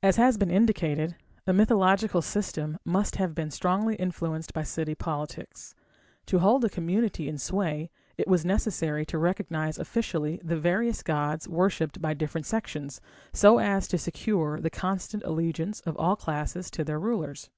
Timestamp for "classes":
16.14-16.70